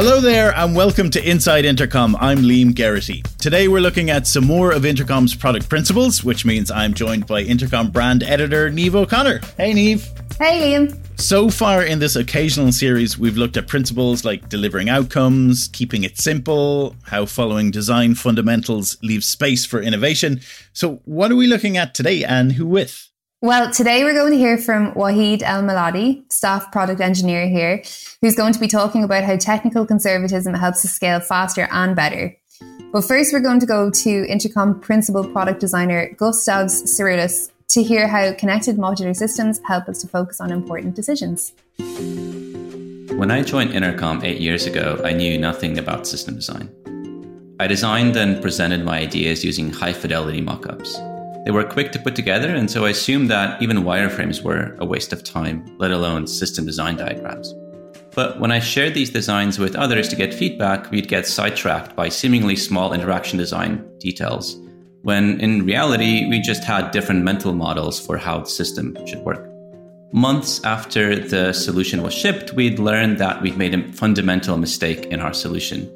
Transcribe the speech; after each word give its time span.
Hello 0.00 0.20
there, 0.20 0.54
and 0.54 0.76
welcome 0.76 1.10
to 1.10 1.28
Inside 1.28 1.64
Intercom. 1.64 2.14
I'm 2.20 2.38
Liam 2.38 2.72
Geraghty. 2.72 3.24
Today, 3.38 3.66
we're 3.66 3.80
looking 3.80 4.10
at 4.10 4.28
some 4.28 4.46
more 4.46 4.70
of 4.70 4.84
Intercom's 4.84 5.34
product 5.34 5.68
principles, 5.68 6.22
which 6.22 6.44
means 6.44 6.70
I'm 6.70 6.94
joined 6.94 7.26
by 7.26 7.40
Intercom 7.42 7.90
brand 7.90 8.22
editor 8.22 8.70
Neve 8.70 8.94
O'Connor. 8.94 9.40
Hey, 9.56 9.72
Neve. 9.72 10.08
Hey, 10.38 10.60
Liam. 10.60 10.96
So 11.20 11.50
far 11.50 11.82
in 11.82 11.98
this 11.98 12.14
occasional 12.14 12.70
series, 12.70 13.18
we've 13.18 13.36
looked 13.36 13.56
at 13.56 13.66
principles 13.66 14.24
like 14.24 14.48
delivering 14.48 14.88
outcomes, 14.88 15.66
keeping 15.72 16.04
it 16.04 16.16
simple, 16.16 16.94
how 17.02 17.26
following 17.26 17.72
design 17.72 18.14
fundamentals 18.14 18.98
leaves 19.02 19.26
space 19.26 19.66
for 19.66 19.82
innovation. 19.82 20.40
So, 20.72 21.02
what 21.06 21.32
are 21.32 21.36
we 21.36 21.48
looking 21.48 21.76
at 21.76 21.92
today, 21.92 22.22
and 22.22 22.52
who 22.52 22.66
with? 22.66 23.07
Well, 23.40 23.70
today 23.70 24.02
we're 24.02 24.14
going 24.14 24.32
to 24.32 24.36
hear 24.36 24.58
from 24.58 24.94
Wahid 24.94 25.42
El 25.44 25.62
Maladi, 25.62 26.24
staff 26.28 26.72
product 26.72 27.00
engineer 27.00 27.46
here, 27.46 27.84
who's 28.20 28.34
going 28.34 28.52
to 28.52 28.58
be 28.58 28.66
talking 28.66 29.04
about 29.04 29.22
how 29.22 29.36
technical 29.36 29.86
conservatism 29.86 30.54
helps 30.54 30.84
us 30.84 30.90
scale 30.90 31.20
faster 31.20 31.68
and 31.70 31.94
better. 31.94 32.36
But 32.92 33.02
first, 33.02 33.32
we're 33.32 33.38
going 33.38 33.60
to 33.60 33.66
go 33.66 33.90
to 33.90 34.26
Intercom 34.26 34.80
principal 34.80 35.24
product 35.24 35.60
designer 35.60 36.12
Gustavs 36.16 36.82
Cyrulis 36.82 37.52
to 37.68 37.84
hear 37.84 38.08
how 38.08 38.32
connected 38.32 38.76
modular 38.76 39.14
systems 39.14 39.60
help 39.64 39.88
us 39.88 40.00
to 40.00 40.08
focus 40.08 40.40
on 40.40 40.50
important 40.50 40.96
decisions. 40.96 41.52
When 41.78 43.30
I 43.30 43.44
joined 43.44 43.72
Intercom 43.72 44.24
eight 44.24 44.40
years 44.40 44.66
ago, 44.66 45.00
I 45.04 45.12
knew 45.12 45.38
nothing 45.38 45.78
about 45.78 46.08
system 46.08 46.34
design. 46.34 46.74
I 47.60 47.68
designed 47.68 48.16
and 48.16 48.42
presented 48.42 48.84
my 48.84 48.98
ideas 48.98 49.44
using 49.44 49.70
high 49.70 49.92
fidelity 49.92 50.42
mockups. 50.42 51.07
They 51.48 51.52
were 51.52 51.64
quick 51.64 51.92
to 51.92 51.98
put 51.98 52.14
together, 52.14 52.54
and 52.54 52.70
so 52.70 52.84
I 52.84 52.90
assumed 52.90 53.30
that 53.30 53.62
even 53.62 53.78
wireframes 53.78 54.42
were 54.42 54.76
a 54.80 54.84
waste 54.84 55.14
of 55.14 55.24
time, 55.24 55.64
let 55.78 55.90
alone 55.90 56.26
system 56.26 56.66
design 56.66 56.96
diagrams. 56.96 57.54
But 58.14 58.38
when 58.38 58.52
I 58.52 58.58
shared 58.58 58.92
these 58.92 59.08
designs 59.08 59.58
with 59.58 59.74
others 59.74 60.10
to 60.10 60.16
get 60.16 60.34
feedback, 60.34 60.90
we'd 60.90 61.08
get 61.08 61.26
sidetracked 61.26 61.96
by 61.96 62.10
seemingly 62.10 62.54
small 62.54 62.92
interaction 62.92 63.38
design 63.38 63.82
details, 63.98 64.58
when 65.00 65.40
in 65.40 65.64
reality, 65.64 66.28
we 66.28 66.38
just 66.42 66.64
had 66.64 66.90
different 66.90 67.24
mental 67.24 67.54
models 67.54 67.98
for 67.98 68.18
how 68.18 68.40
the 68.40 68.50
system 68.50 68.94
should 69.06 69.20
work. 69.20 69.50
Months 70.12 70.62
after 70.64 71.18
the 71.18 71.54
solution 71.54 72.02
was 72.02 72.12
shipped, 72.12 72.52
we'd 72.52 72.78
learned 72.78 73.16
that 73.20 73.40
we'd 73.40 73.56
made 73.56 73.74
a 73.74 73.90
fundamental 73.94 74.58
mistake 74.58 75.06
in 75.06 75.20
our 75.20 75.32
solution 75.32 75.90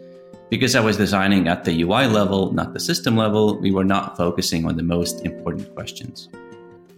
because 0.53 0.77
I 0.77 0.81
was 0.81 0.99
designing 0.99 1.49
at 1.49 1.65
the 1.65 1.81
UI 1.81 2.07
level, 2.07 2.53
not 2.53 2.75
the 2.75 2.79
system 2.79 3.17
level, 3.17 3.59
we 3.59 3.71
were 3.71 3.87
not 3.87 4.19
focusing 4.19 4.67
on 4.67 4.77
the 4.77 4.83
most 4.83 5.25
important 5.25 5.75
questions. 5.75 6.29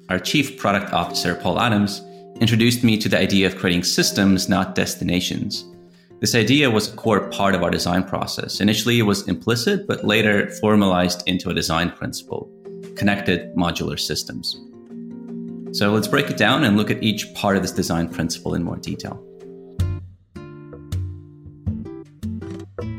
Our 0.08 0.18
chief 0.18 0.58
product 0.58 0.92
officer, 0.92 1.36
Paul 1.36 1.60
Adams, 1.60 2.02
introduced 2.40 2.82
me 2.82 2.98
to 2.98 3.08
the 3.08 3.16
idea 3.16 3.46
of 3.46 3.56
creating 3.56 3.84
systems, 3.84 4.48
not 4.48 4.74
destinations. 4.74 5.64
This 6.18 6.34
idea 6.34 6.68
was 6.68 6.92
a 6.92 6.96
core 6.96 7.30
part 7.30 7.54
of 7.54 7.62
our 7.62 7.70
design 7.70 8.02
process. 8.02 8.58
Initially, 8.58 8.98
it 8.98 9.02
was 9.02 9.28
implicit, 9.28 9.86
but 9.86 10.04
later 10.04 10.50
formalized 10.60 11.22
into 11.28 11.48
a 11.48 11.54
design 11.54 11.92
principle 11.92 12.50
connected 12.96 13.54
modular 13.54 14.00
systems. 14.00 14.60
So 15.78 15.92
let's 15.92 16.08
break 16.08 16.28
it 16.28 16.36
down 16.36 16.64
and 16.64 16.76
look 16.76 16.90
at 16.90 17.00
each 17.04 17.32
part 17.34 17.54
of 17.54 17.62
this 17.62 17.70
design 17.70 18.08
principle 18.08 18.54
in 18.54 18.64
more 18.64 18.78
detail. 18.78 19.24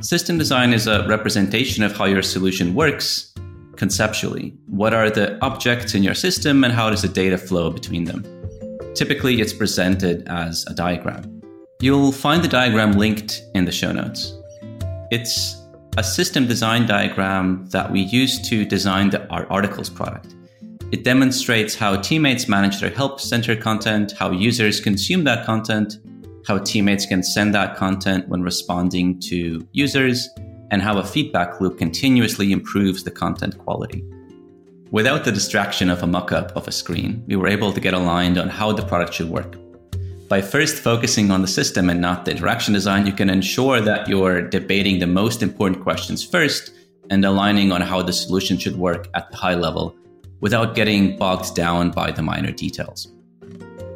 System 0.06 0.38
design 0.38 0.72
is 0.72 0.86
a 0.86 1.04
representation 1.08 1.84
of 1.84 1.98
how 1.98 2.06
your 2.06 2.22
solution 2.22 2.76
works 2.76 3.34
conceptually. 3.76 4.54
What 4.68 4.94
are 4.94 5.10
the 5.10 5.44
objects 5.44 5.96
in 5.96 6.04
your 6.04 6.14
system 6.14 6.64
and 6.64 6.72
how 6.72 6.92
does 6.92 7.02
the 7.02 7.08
data 7.08 7.40
flow 7.40 7.72
between 7.72 8.04
them? 8.04 8.24
Typically, 8.94 9.42
it's 9.42 9.52
presented 9.52 10.28
as 10.28 10.64
a 10.68 10.76
diagram. 10.76 11.42
You'll 11.82 12.12
find 12.12 12.44
the 12.44 12.48
diagram 12.48 12.92
linked 12.92 13.42
in 13.56 13.66
the 13.66 13.72
show 13.72 13.92
notes. 13.92 14.32
It's 15.10 15.60
a 15.98 16.04
system 16.04 16.46
design 16.46 16.86
diagram 16.86 17.66
that 17.72 17.92
we 17.92 18.02
use 18.02 18.40
to 18.48 18.64
design 18.64 19.10
the, 19.10 19.28
our 19.30 19.52
articles 19.52 19.90
product. 19.90 20.36
It 20.92 21.04
demonstrates 21.04 21.74
how 21.74 22.00
teammates 22.00 22.48
manage 22.48 22.80
their 22.80 22.92
help 22.92 23.20
center 23.20 23.56
content, 23.56 24.12
how 24.12 24.30
users 24.30 24.80
consume 24.80 25.24
that 25.24 25.48
content, 25.48 25.98
how 26.48 26.60
teammates 26.60 27.06
can 27.06 27.24
send 27.24 27.54
that 27.56 27.76
content 27.76 28.28
when 28.30 28.44
responding 28.44 29.20
to 29.20 29.68
users, 29.72 30.30
and 30.72 30.82
how 30.82 30.98
a 30.98 31.06
feedback 31.06 31.62
loop 31.62 31.78
continuously 31.78 32.52
improves 32.52 33.04
the 33.04 33.12
content 33.12 33.58
quality. 33.58 34.04
Without 34.92 35.26
the 35.26 35.32
distraction 35.32 35.90
of 35.90 36.04
a 36.04 36.08
mockup 36.08 36.52
of 36.54 36.68
a 36.68 36.72
screen, 36.72 37.24
we 37.28 37.36
were 37.36 37.48
able 37.48 37.72
to 37.72 37.80
get 37.80 37.94
aligned 37.94 38.38
on 38.38 38.50
how 38.50 38.72
the 38.72 38.86
product 38.86 39.14
should 39.14 39.30
work. 39.30 39.56
By 40.28 40.42
first 40.42 40.82
focusing 40.82 41.30
on 41.32 41.42
the 41.42 41.48
system 41.48 41.90
and 41.90 42.02
not 42.02 42.26
the 42.26 42.32
interaction 42.32 42.74
design, 42.74 43.06
you 43.06 43.14
can 43.14 43.30
ensure 43.30 43.80
that 43.82 44.08
you're 44.08 44.42
debating 44.42 45.00
the 45.00 45.08
most 45.08 45.44
important 45.44 45.84
questions 45.84 46.24
first 46.24 46.72
and 47.10 47.24
aligning 47.24 47.72
on 47.72 47.82
how 47.82 48.02
the 48.02 48.14
solution 48.14 48.58
should 48.58 48.76
work 48.76 49.08
at 49.14 49.30
the 49.30 49.38
high 49.38 49.54
level 49.54 49.96
without 50.42 50.76
getting 50.76 51.18
bogged 51.18 51.56
down 51.56 51.92
by 51.92 52.12
the 52.12 52.22
minor 52.22 52.52
details. 52.52 53.15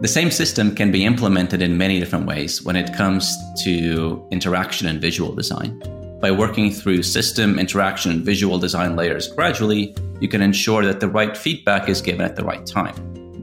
The 0.01 0.07
same 0.07 0.31
system 0.31 0.75
can 0.75 0.93
be 0.93 1.03
implemented 1.03 1.61
in 1.61 1.77
many 1.77 1.99
different 1.99 2.25
ways 2.25 2.63
when 2.63 2.77
it 2.77 2.93
comes 2.93 3.35
to 3.63 4.25
interaction 4.31 4.87
and 4.87 5.01
visual 5.01 5.35
design. 5.35 5.77
By 6.21 6.31
working 6.31 6.71
through 6.71 7.03
system, 7.03 7.59
interaction, 7.59 8.11
and 8.11 8.21
visual 8.23 8.57
design 8.59 8.95
layers 8.95 9.27
gradually, 9.27 9.93
you 10.21 10.29
can 10.29 10.41
ensure 10.41 10.85
that 10.85 11.01
the 11.01 11.09
right 11.09 11.35
feedback 11.35 11.89
is 11.89 12.01
given 12.01 12.21
at 12.21 12.37
the 12.37 12.45
right 12.45 12.65
time. 12.65 12.95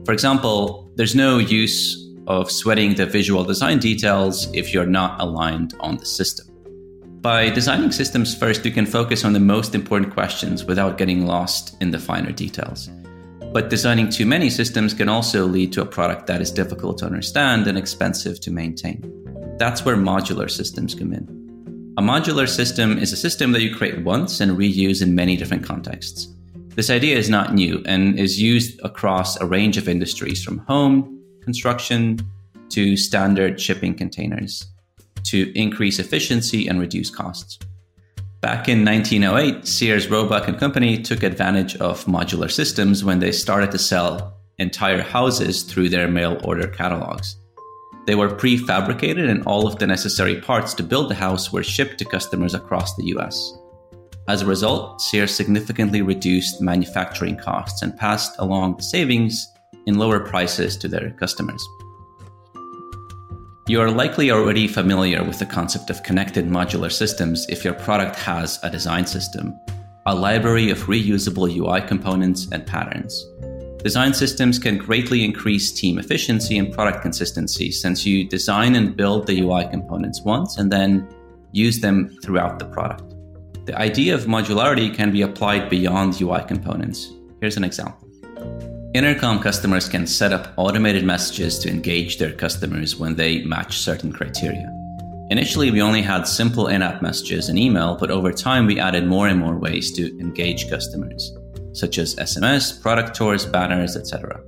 For 0.03 0.13
example, 0.13 0.89
there's 0.95 1.13
no 1.13 1.37
use 1.37 1.95
of 2.25 2.49
sweating 2.49 2.95
the 2.95 3.05
visual 3.05 3.43
design 3.43 3.77
details 3.77 4.51
if 4.55 4.73
you're 4.73 4.87
not 4.87 5.21
aligned 5.21 5.75
on 5.79 5.97
the 5.97 6.07
system. 6.07 6.47
By 7.21 7.51
designing 7.51 7.91
systems 7.91 8.35
first, 8.35 8.65
you 8.65 8.71
can 8.71 8.87
focus 8.87 9.23
on 9.23 9.33
the 9.33 9.39
most 9.39 9.75
important 9.75 10.11
questions 10.11 10.65
without 10.65 10.97
getting 10.97 11.27
lost 11.27 11.79
in 11.81 11.91
the 11.91 11.99
finer 11.99 12.31
details. 12.31 12.89
But 13.57 13.71
designing 13.71 14.09
too 14.09 14.27
many 14.27 14.51
systems 14.51 14.93
can 14.93 15.09
also 15.09 15.47
lead 15.47 15.73
to 15.73 15.81
a 15.81 15.85
product 15.87 16.27
that 16.27 16.41
is 16.41 16.51
difficult 16.51 16.99
to 16.99 17.07
understand 17.07 17.65
and 17.65 17.75
expensive 17.75 18.39
to 18.41 18.51
maintain. 18.51 19.01
That's 19.57 19.83
where 19.83 19.95
modular 19.95 20.47
systems 20.47 20.93
come 20.93 21.11
in. 21.11 21.25
A 21.97 22.03
modular 22.03 22.47
system 22.47 22.99
is 22.99 23.11
a 23.13 23.17
system 23.17 23.53
that 23.53 23.63
you 23.63 23.75
create 23.75 24.03
once 24.03 24.41
and 24.41 24.55
reuse 24.55 25.01
in 25.01 25.15
many 25.15 25.35
different 25.35 25.63
contexts. 25.65 26.27
This 26.75 26.91
idea 26.91 27.17
is 27.17 27.31
not 27.31 27.55
new 27.55 27.81
and 27.87 28.19
is 28.19 28.39
used 28.39 28.79
across 28.83 29.41
a 29.41 29.47
range 29.47 29.77
of 29.77 29.89
industries 29.89 30.43
from 30.43 30.59
home, 30.59 31.19
construction, 31.41 32.19
to 32.69 32.95
standard 32.95 33.59
shipping 33.59 33.95
containers 33.95 34.67
to 35.23 35.51
increase 35.59 35.97
efficiency 35.97 36.67
and 36.67 36.79
reduce 36.79 37.09
costs. 37.09 37.57
Back 38.47 38.69
in 38.69 38.85
1908, 38.85 39.67
Sears, 39.67 40.07
Roebuck 40.07 40.47
and 40.47 40.57
Company 40.57 41.01
took 41.01 41.21
advantage 41.21 41.75
of 41.81 42.05
modular 42.05 42.49
systems 42.49 43.03
when 43.03 43.19
they 43.19 43.33
started 43.33 43.71
to 43.71 43.77
sell 43.77 44.37
entire 44.57 45.01
houses 45.01 45.63
through 45.63 45.89
their 45.89 46.07
mail 46.07 46.39
order 46.45 46.65
catalogs. 46.65 47.35
They 48.05 48.15
were 48.15 48.29
prefabricated 48.29 49.29
and 49.29 49.43
all 49.43 49.67
of 49.67 49.79
the 49.79 49.85
necessary 49.85 50.39
parts 50.39 50.73
to 50.75 50.83
build 50.83 51.09
the 51.09 51.15
house 51.15 51.51
were 51.51 51.61
shipped 51.61 51.97
to 51.97 52.05
customers 52.05 52.53
across 52.53 52.95
the 52.95 53.07
US. 53.17 53.51
As 54.29 54.43
a 54.43 54.45
result, 54.45 55.01
Sears 55.01 55.35
significantly 55.35 56.01
reduced 56.01 56.61
manufacturing 56.61 57.35
costs 57.35 57.81
and 57.81 57.97
passed 57.97 58.33
along 58.39 58.77
the 58.77 58.83
savings 58.83 59.45
in 59.87 59.95
lower 59.95 60.21
prices 60.21 60.77
to 60.77 60.87
their 60.87 61.11
customers. 61.19 61.67
You 63.67 63.81
are 63.81 63.91
likely 63.91 64.31
already 64.31 64.65
familiar 64.65 65.25
with 65.25 65.39
the 65.39 65.45
concept 65.45 65.89
of 65.89 66.01
connected 66.01 66.47
modular 66.47 66.89
systems 66.89 67.45
if 67.49 67.65
your 67.65 67.73
product 67.73 68.15
has 68.15 68.61
a 68.63 68.69
design 68.69 69.05
system, 69.05 69.59
a 70.05 70.15
library 70.15 70.69
of 70.69 70.77
reusable 70.83 71.53
UI 71.53 71.85
components 71.85 72.47
and 72.53 72.65
patterns. 72.65 73.25
Design 73.83 74.13
systems 74.13 74.57
can 74.57 74.77
greatly 74.77 75.25
increase 75.25 75.73
team 75.73 75.99
efficiency 75.99 76.57
and 76.57 76.73
product 76.73 77.01
consistency 77.01 77.69
since 77.69 78.05
you 78.05 78.25
design 78.29 78.75
and 78.75 78.95
build 78.95 79.27
the 79.27 79.41
UI 79.41 79.67
components 79.67 80.21
once 80.21 80.57
and 80.59 80.71
then 80.71 81.05
use 81.51 81.81
them 81.81 82.17
throughout 82.23 82.59
the 82.59 82.65
product. 82.67 83.15
The 83.65 83.77
idea 83.77 84.15
of 84.15 84.27
modularity 84.27 84.95
can 84.95 85.11
be 85.11 85.23
applied 85.23 85.69
beyond 85.69 86.21
UI 86.21 86.41
components. 86.47 87.11
Here's 87.41 87.57
an 87.57 87.65
example. 87.65 88.06
Intercom 88.93 89.39
customers 89.39 89.89
can 89.89 90.07
set 90.07 90.31
up 90.31 90.53
automated 90.55 91.03
messages 91.03 91.59
to 91.59 91.69
engage 91.69 92.17
their 92.17 92.31
customers 92.31 92.95
when 92.95 93.15
they 93.15 93.43
match 93.43 93.79
certain 93.79 94.13
criteria. 94.13 94.71
Initially, 95.29 95.71
we 95.71 95.81
only 95.81 96.01
had 96.01 96.25
simple 96.25 96.67
in 96.67 96.81
app 96.81 97.01
messages 97.01 97.49
and 97.49 97.59
email, 97.59 97.97
but 97.99 98.09
over 98.09 98.31
time, 98.31 98.65
we 98.65 98.79
added 98.79 99.05
more 99.05 99.27
and 99.27 99.39
more 99.39 99.59
ways 99.59 99.91
to 99.91 100.17
engage 100.19 100.69
customers, 100.69 101.37
such 101.73 101.97
as 101.97 102.15
SMS, 102.15 102.81
product 102.81 103.13
tours, 103.13 103.45
banners, 103.45 103.97
etc. 103.97 104.41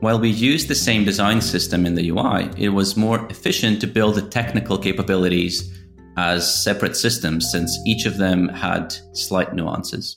While 0.00 0.20
we 0.20 0.28
used 0.28 0.68
the 0.68 0.74
same 0.74 1.04
design 1.04 1.40
system 1.40 1.86
in 1.86 1.94
the 1.94 2.10
UI, 2.10 2.50
it 2.58 2.68
was 2.68 2.98
more 2.98 3.26
efficient 3.30 3.80
to 3.80 3.86
build 3.86 4.16
the 4.16 4.28
technical 4.28 4.76
capabilities 4.76 5.74
as 6.18 6.62
separate 6.62 6.96
systems 6.96 7.50
since 7.50 7.78
each 7.86 8.04
of 8.04 8.18
them 8.18 8.48
had 8.48 8.94
slight 9.14 9.54
nuances. 9.54 10.16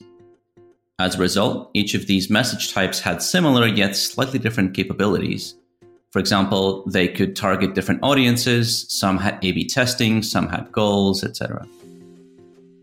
As 0.99 1.15
a 1.15 1.19
result, 1.19 1.71
each 1.73 1.95
of 1.95 2.05
these 2.05 2.29
message 2.29 2.71
types 2.71 2.99
had 2.99 3.23
similar 3.23 3.65
yet 3.65 3.95
slightly 3.95 4.37
different 4.37 4.75
capabilities. 4.75 5.55
For 6.11 6.19
example, 6.19 6.83
they 6.85 7.07
could 7.07 7.35
target 7.35 7.73
different 7.73 8.01
audiences, 8.03 8.85
some 8.89 9.17
had 9.17 9.39
A 9.43 9.51
B 9.53 9.65
testing, 9.65 10.21
some 10.21 10.47
had 10.49 10.71
goals, 10.71 11.23
etc. 11.23 11.67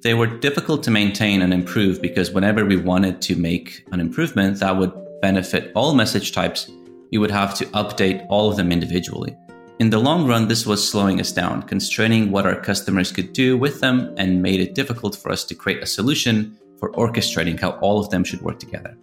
They 0.02 0.14
were 0.14 0.26
difficult 0.26 0.82
to 0.84 0.90
maintain 0.90 1.40
and 1.40 1.54
improve 1.54 2.02
because 2.02 2.32
whenever 2.32 2.64
we 2.64 2.76
wanted 2.76 3.22
to 3.22 3.36
make 3.36 3.86
an 3.92 4.00
improvement 4.00 4.58
that 4.58 4.76
would 4.76 4.92
benefit 5.22 5.70
all 5.76 5.94
message 5.94 6.32
types, 6.32 6.68
you 7.12 7.20
would 7.20 7.30
have 7.30 7.54
to 7.54 7.66
update 7.66 8.26
all 8.28 8.50
of 8.50 8.56
them 8.56 8.72
individually. 8.72 9.36
In 9.78 9.90
the 9.90 9.98
long 9.98 10.26
run, 10.26 10.48
this 10.48 10.66
was 10.66 10.86
slowing 10.86 11.20
us 11.20 11.30
down, 11.30 11.62
constraining 11.62 12.32
what 12.32 12.44
our 12.44 12.60
customers 12.60 13.12
could 13.12 13.32
do 13.32 13.56
with 13.56 13.78
them, 13.80 14.12
and 14.16 14.42
made 14.42 14.58
it 14.58 14.74
difficult 14.74 15.14
for 15.14 15.30
us 15.30 15.44
to 15.44 15.54
create 15.54 15.82
a 15.82 15.86
solution 15.86 16.56
for 16.80 16.90
orchestrating 16.92 17.60
how 17.60 17.72
all 17.80 18.00
of 18.00 18.10
them 18.10 18.24
should 18.24 18.42
work 18.42 18.58
together. 18.58 18.96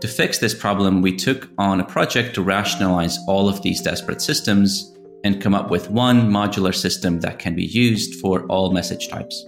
To 0.00 0.08
fix 0.08 0.38
this 0.38 0.54
problem, 0.54 1.00
we 1.00 1.16
took 1.16 1.48
on 1.58 1.80
a 1.80 1.84
project 1.84 2.34
to 2.34 2.42
rationalize 2.42 3.18
all 3.26 3.48
of 3.48 3.62
these 3.62 3.80
disparate 3.80 4.20
systems 4.20 4.96
and 5.24 5.40
come 5.40 5.54
up 5.54 5.70
with 5.70 5.90
one 5.90 6.30
modular 6.30 6.74
system 6.74 7.20
that 7.20 7.38
can 7.38 7.54
be 7.54 7.66
used 7.66 8.20
for 8.20 8.44
all 8.46 8.72
message 8.72 9.08
types. 9.08 9.46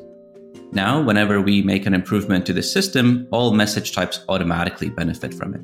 Now, 0.71 1.03
whenever 1.03 1.41
we 1.41 1.63
make 1.63 1.87
an 1.87 1.95
improvement 1.95 2.47
to 2.47 2.53
the 2.53 2.63
system, 2.63 3.29
all 3.31 3.53
message 3.53 3.93
types 3.93 4.25
automatically 4.29 4.91
benefit 4.91 5.35
from 5.35 5.55
it. 5.55 5.61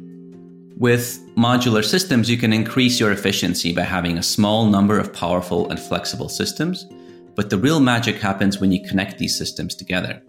With 0.77 1.21
modular 1.37 1.85
systems, 1.85 2.31
you 2.31 2.37
can 2.37 2.53
increase 2.53 2.99
your 2.99 3.13
efficiency 3.13 3.73
by 3.73 3.83
having 3.83 4.19
a 4.19 4.23
small 4.23 4.67
number 4.67 4.99
of 4.99 5.13
powerful 5.13 5.69
and 5.71 5.79
flexible 5.79 6.29
systems, 6.29 6.87
but 7.37 7.51
the 7.51 7.59
real 7.59 7.81
magic 7.81 8.17
happens 8.17 8.59
when 8.59 8.73
you 8.73 8.83
connect 8.83 9.19
these 9.19 9.37
systems 9.37 9.75
together. 9.75 10.23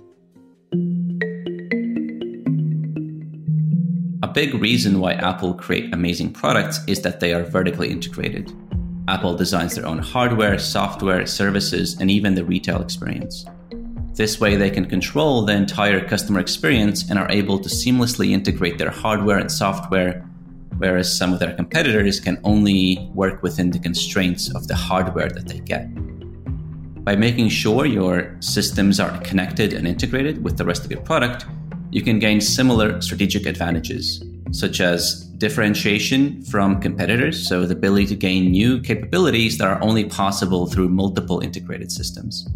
Big 4.33 4.53
reason 4.53 4.99
why 4.99 5.13
Apple 5.13 5.53
create 5.53 5.93
amazing 5.93 6.33
products 6.33 6.79
is 6.87 7.01
that 7.01 7.19
they 7.19 7.33
are 7.33 7.43
vertically 7.43 7.89
integrated. 7.89 8.53
Apple 9.07 9.35
designs 9.35 9.75
their 9.75 9.85
own 9.85 9.99
hardware, 9.99 10.57
software, 10.57 11.25
services, 11.25 11.97
and 11.99 12.09
even 12.09 12.35
the 12.35 12.45
retail 12.45 12.81
experience. 12.81 13.45
This 14.13 14.39
way, 14.39 14.55
they 14.55 14.69
can 14.69 14.85
control 14.85 15.45
the 15.45 15.53
entire 15.53 16.05
customer 16.07 16.39
experience 16.39 17.09
and 17.09 17.17
are 17.17 17.31
able 17.31 17.59
to 17.59 17.69
seamlessly 17.69 18.31
integrate 18.31 18.77
their 18.77 18.89
hardware 18.89 19.37
and 19.37 19.51
software, 19.51 20.21
whereas 20.77 21.17
some 21.17 21.33
of 21.33 21.39
their 21.39 21.55
competitors 21.55 22.19
can 22.19 22.39
only 22.43 23.09
work 23.13 23.41
within 23.41 23.71
the 23.71 23.79
constraints 23.79 24.53
of 24.53 24.67
the 24.67 24.75
hardware 24.75 25.29
that 25.29 25.47
they 25.47 25.59
get. 25.59 25.87
By 27.03 27.15
making 27.15 27.49
sure 27.49 27.85
your 27.85 28.35
systems 28.41 28.99
are 28.99 29.17
connected 29.21 29.73
and 29.73 29.87
integrated 29.87 30.43
with 30.43 30.57
the 30.57 30.65
rest 30.65 30.85
of 30.85 30.91
your 30.91 31.01
product, 31.01 31.45
you 31.91 32.01
can 32.01 32.19
gain 32.19 32.41
similar 32.41 33.01
strategic 33.01 33.45
advantages, 33.45 34.23
such 34.51 34.81
as 34.81 35.25
differentiation 35.37 36.41
from 36.43 36.79
competitors, 36.79 37.47
so 37.47 37.65
the 37.65 37.75
ability 37.75 38.07
to 38.07 38.15
gain 38.15 38.51
new 38.51 38.79
capabilities 38.81 39.57
that 39.57 39.67
are 39.67 39.81
only 39.83 40.05
possible 40.05 40.67
through 40.67 40.89
multiple 40.89 41.39
integrated 41.41 41.91
systems 41.91 42.47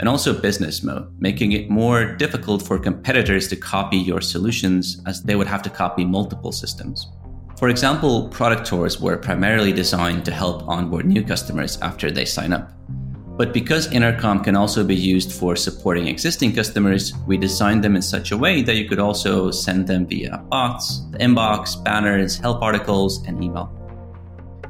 and 0.00 0.08
also 0.08 0.32
business 0.32 0.82
moat, 0.82 1.10
making 1.18 1.52
it 1.52 1.68
more 1.68 2.04
difficult 2.04 2.62
for 2.62 2.78
competitors 2.78 3.48
to 3.48 3.56
copy 3.56 3.96
your 3.96 4.20
solutions 4.20 5.02
as 5.06 5.22
they 5.22 5.34
would 5.34 5.46
have 5.46 5.62
to 5.62 5.70
copy 5.70 6.04
multiple 6.04 6.52
systems. 6.52 7.10
For 7.58 7.68
example, 7.68 8.28
product 8.28 8.66
tours 8.66 9.00
were 9.00 9.16
primarily 9.16 9.72
designed 9.72 10.24
to 10.26 10.30
help 10.30 10.68
onboard 10.68 11.06
new 11.06 11.24
customers 11.24 11.78
after 11.82 12.10
they 12.10 12.24
sign 12.24 12.52
up. 12.52 12.72
But 13.38 13.54
because 13.54 13.90
Intercom 13.92 14.44
can 14.44 14.56
also 14.56 14.84
be 14.84 14.96
used 14.96 15.32
for 15.32 15.56
supporting 15.56 16.08
existing 16.08 16.54
customers, 16.54 17.14
we 17.26 17.38
designed 17.38 17.82
them 17.84 17.96
in 17.96 18.02
such 18.02 18.32
a 18.32 18.36
way 18.36 18.62
that 18.62 18.74
you 18.74 18.88
could 18.88 18.98
also 18.98 19.50
send 19.50 19.86
them 19.86 20.06
via 20.06 20.38
bots, 20.50 21.06
the 21.12 21.18
inbox, 21.18 21.82
banners, 21.84 22.36
help 22.36 22.60
articles, 22.60 23.24
and 23.26 23.42
email 23.42 23.72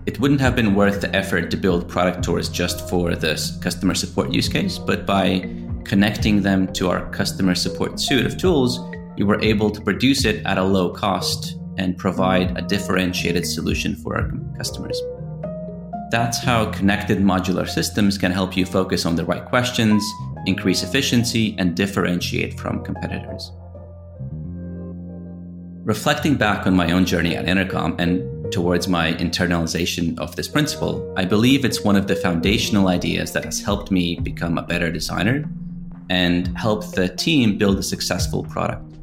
it 0.08 0.18
wouldn't 0.20 0.40
have 0.40 0.56
been 0.56 0.74
worth 0.74 1.02
the 1.02 1.14
effort 1.14 1.50
to 1.50 1.56
build 1.58 1.86
product 1.86 2.24
tours 2.24 2.48
just 2.48 2.88
for 2.88 3.14
this 3.14 3.58
customer 3.58 3.94
support 3.94 4.32
use 4.32 4.48
case, 4.48 4.78
but 4.78 5.04
by 5.04 5.40
connecting 5.84 6.40
them 6.40 6.72
to 6.72 6.88
our 6.88 7.10
customer 7.10 7.54
support 7.54 8.00
suite 8.00 8.24
of 8.24 8.38
tools, 8.38 8.80
you 9.18 9.26
were 9.26 9.38
able 9.42 9.70
to 9.70 9.82
produce 9.82 10.24
it 10.24 10.42
at 10.46 10.56
a 10.56 10.64
low 10.64 10.88
cost 10.88 11.58
and 11.76 11.98
provide 11.98 12.56
a 12.56 12.62
differentiated 12.62 13.44
solution 13.44 13.94
for 13.96 14.16
our 14.16 14.30
customers. 14.56 14.98
That's 16.10 16.42
how 16.42 16.70
connected 16.70 17.18
modular 17.18 17.68
systems 17.68 18.16
can 18.16 18.32
help 18.32 18.56
you 18.56 18.64
focus 18.64 19.04
on 19.04 19.14
the 19.14 19.26
right 19.26 19.44
questions, 19.44 20.02
increase 20.46 20.82
efficiency, 20.82 21.54
and 21.58 21.76
differentiate 21.76 22.58
from 22.58 22.82
competitors. 22.82 23.52
Reflecting 25.84 26.36
back 26.36 26.66
on 26.66 26.74
my 26.74 26.92
own 26.92 27.04
journey 27.04 27.36
at 27.36 27.46
Intercom 27.46 27.94
and 27.98 28.52
towards 28.52 28.88
my 28.88 29.12
internalization 29.14 30.18
of 30.18 30.34
this 30.36 30.48
principle, 30.48 31.12
I 31.16 31.26
believe 31.26 31.64
it's 31.64 31.84
one 31.84 31.96
of 31.96 32.06
the 32.06 32.16
foundational 32.16 32.88
ideas 32.88 33.32
that 33.32 33.44
has 33.44 33.60
helped 33.60 33.90
me 33.90 34.18
become 34.20 34.56
a 34.56 34.62
better 34.62 34.90
designer 34.90 35.44
and 36.08 36.56
help 36.56 36.92
the 36.92 37.08
team 37.08 37.58
build 37.58 37.78
a 37.78 37.82
successful 37.82 38.44
product. 38.44 38.98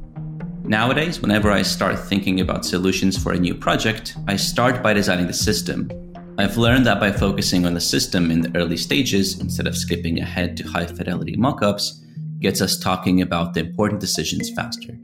Nowadays, 0.64 1.22
whenever 1.22 1.52
I 1.52 1.62
start 1.62 2.00
thinking 2.00 2.40
about 2.40 2.66
solutions 2.66 3.16
for 3.22 3.32
a 3.32 3.40
new 3.40 3.54
project, 3.54 4.16
I 4.28 4.36
start 4.36 4.82
by 4.82 4.94
designing 4.94 5.28
the 5.28 5.34
system. 5.34 5.92
I've 6.38 6.58
learned 6.58 6.86
that 6.86 7.00
by 7.00 7.14
focusing 7.14 7.66
on 7.66 7.76
the 7.76 7.82
system 7.82 8.30
in 8.30 8.42
the 8.42 8.52
early 8.58 8.76
stages 8.76 9.40
instead 9.40 9.68
of 9.68 9.78
skipping 9.78 10.20
ahead 10.20 10.58
to 10.58 10.68
high 10.68 10.86
fidelity 10.86 11.38
mockups 11.38 12.02
gets 12.40 12.62
us 12.62 12.78
talking 12.78 13.22
about 13.22 13.54
the 13.54 13.62
important 13.62 14.02
decisions 14.02 14.50
faster. 14.50 14.98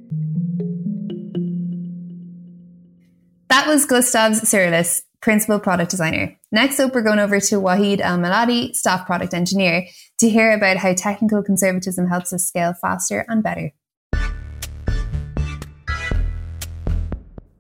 That 3.48 3.66
was 3.68 3.86
Gustavs 3.86 4.42
Cyrulis, 4.42 5.04
Principal 5.22 5.60
Product 5.60 5.90
Designer. 5.90 6.38
Next 6.52 6.80
up, 6.82 6.94
we're 6.94 7.02
going 7.02 7.20
over 7.20 7.40
to 7.40 7.56
Wahid 7.62 8.02
El 8.02 8.18
Maladi, 8.18 8.74
Staff 8.74 9.06
Product 9.06 9.34
Engineer, 9.34 9.86
to 10.20 10.30
hear 10.30 10.52
about 10.52 10.78
how 10.78 10.94
technical 10.94 11.42
conservatism 11.42 12.08
helps 12.08 12.34
us 12.34 12.44
scale 12.44 12.74
faster 12.74 13.26
and 13.30 13.42
better. 13.42 13.72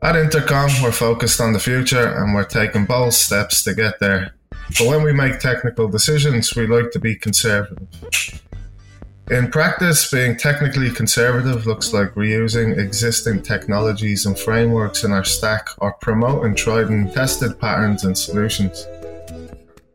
At 0.03 0.15
Intercom, 0.15 0.71
we're 0.81 0.91
focused 0.91 1.39
on 1.39 1.53
the 1.53 1.59
future 1.59 2.15
and 2.17 2.33
we're 2.33 2.43
taking 2.43 2.85
bold 2.85 3.13
steps 3.13 3.63
to 3.65 3.75
get 3.75 3.99
there. 3.99 4.33
But 4.79 4.87
when 4.87 5.03
we 5.03 5.13
make 5.13 5.39
technical 5.39 5.87
decisions, 5.89 6.55
we 6.55 6.65
like 6.65 6.89
to 6.93 6.99
be 6.99 7.15
conservative. 7.15 7.87
In 9.29 9.51
practice, 9.51 10.09
being 10.09 10.37
technically 10.37 10.89
conservative 10.89 11.67
looks 11.67 11.93
like 11.93 12.15
reusing 12.15 12.79
existing 12.79 13.43
technologies 13.43 14.25
and 14.25 14.37
frameworks 14.37 15.03
in 15.03 15.11
our 15.11 15.23
stack 15.23 15.69
or 15.77 15.93
promoting 15.93 16.55
tried 16.55 16.87
and 16.87 17.13
tested 17.13 17.59
patterns 17.59 18.03
and 18.03 18.17
solutions. 18.17 18.87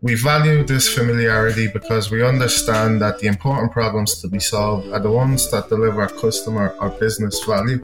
We 0.02 0.14
value 0.14 0.62
this 0.62 0.88
familiarity 0.88 1.66
because 1.66 2.12
we 2.12 2.24
understand 2.24 3.02
that 3.02 3.18
the 3.18 3.26
important 3.26 3.72
problems 3.72 4.20
to 4.20 4.28
be 4.28 4.38
solved 4.38 4.86
are 4.92 5.00
the 5.00 5.10
ones 5.10 5.50
that 5.50 5.68
deliver 5.68 6.06
customer 6.06 6.76
or 6.78 6.90
business 6.90 7.42
value. 7.42 7.80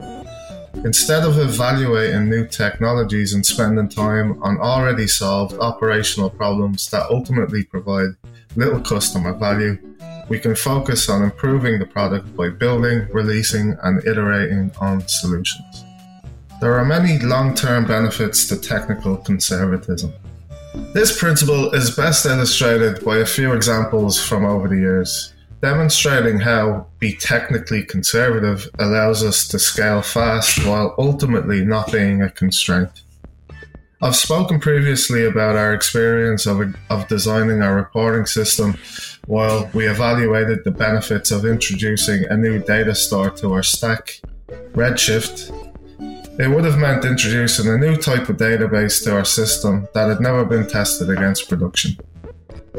Instead 0.75 1.23
of 1.23 1.37
evaluating 1.37 2.29
new 2.29 2.45
technologies 2.47 3.33
and 3.33 3.45
spending 3.45 3.87
time 3.87 4.41
on 4.43 4.59
already 4.59 5.07
solved 5.07 5.57
operational 5.59 6.29
problems 6.29 6.87
that 6.87 7.09
ultimately 7.09 7.63
provide 7.63 8.09
little 8.55 8.81
customer 8.81 9.33
value, 9.33 9.77
we 10.29 10.39
can 10.39 10.55
focus 10.55 11.09
on 11.09 11.21
improving 11.21 11.79
the 11.79 11.85
product 11.85 12.35
by 12.35 12.49
building, 12.49 13.07
releasing, 13.13 13.77
and 13.83 14.05
iterating 14.05 14.71
on 14.81 15.07
solutions. 15.07 15.85
There 16.59 16.77
are 16.77 16.85
many 16.85 17.19
long 17.19 17.55
term 17.55 17.85
benefits 17.85 18.47
to 18.47 18.57
technical 18.57 19.17
conservatism. 19.17 20.13
This 20.93 21.17
principle 21.17 21.71
is 21.71 21.95
best 21.95 22.25
illustrated 22.25 23.03
by 23.05 23.17
a 23.17 23.25
few 23.25 23.53
examples 23.53 24.21
from 24.21 24.43
over 24.43 24.67
the 24.67 24.77
years, 24.77 25.32
demonstrating 25.63 26.41
how 26.41 26.85
be 26.99 27.15
technically 27.15 27.81
conservative 27.81 28.67
allows 28.79 29.23
us 29.23 29.47
to 29.47 29.57
scale 29.57 30.01
fast 30.01 30.65
while 30.65 30.93
ultimately 30.97 31.63
not 31.63 31.89
being 31.89 32.21
a 32.21 32.29
constraint. 32.29 33.03
I've 34.01 34.17
spoken 34.17 34.59
previously 34.59 35.23
about 35.23 35.55
our 35.55 35.73
experience 35.73 36.45
of, 36.45 36.75
of 36.89 37.07
designing 37.07 37.61
our 37.61 37.73
reporting 37.73 38.25
system 38.25 38.77
while 39.25 39.69
we 39.73 39.87
evaluated 39.87 40.65
the 40.65 40.71
benefits 40.71 41.31
of 41.31 41.45
introducing 41.45 42.25
a 42.25 42.35
new 42.35 42.59
data 42.59 42.93
store 42.93 43.29
to 43.29 43.53
our 43.53 43.63
stack, 43.63 44.19
Redshift, 44.73 45.49
it 46.41 46.49
would 46.49 46.65
have 46.65 46.77
meant 46.77 47.05
introducing 47.05 47.69
a 47.69 47.77
new 47.77 47.95
type 47.95 48.27
of 48.27 48.35
database 48.35 49.01
to 49.05 49.15
our 49.15 49.23
system 49.23 49.87
that 49.93 50.09
had 50.09 50.19
never 50.19 50.43
been 50.43 50.67
tested 50.67 51.09
against 51.09 51.47
production. 51.47 51.95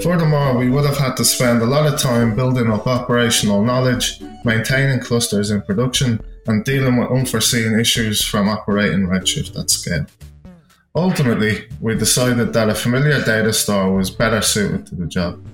Furthermore, 0.02 0.56
we 0.56 0.70
would 0.70 0.84
have 0.84 0.98
had 0.98 1.16
to 1.16 1.24
spend 1.24 1.62
a 1.62 1.66
lot 1.66 1.86
of 1.86 2.00
time 2.00 2.34
building 2.34 2.70
up 2.70 2.86
operational 2.86 3.64
knowledge, 3.64 4.20
maintaining 4.44 4.98
clusters 4.98 5.50
in 5.50 5.62
production, 5.62 6.20
and 6.46 6.64
dealing 6.64 6.96
with 6.96 7.10
unforeseen 7.10 7.78
issues 7.78 8.24
from 8.24 8.48
operating 8.48 9.06
Redshift 9.06 9.58
at 9.58 9.70
scale. 9.70 10.06
Ultimately, 10.96 11.68
we 11.80 11.94
decided 11.96 12.52
that 12.52 12.68
a 12.68 12.74
familiar 12.74 13.22
data 13.24 13.52
store 13.52 13.94
was 13.94 14.10
better 14.10 14.42
suited 14.42 14.86
to 14.86 14.94
the 14.96 15.06
job. 15.06 15.44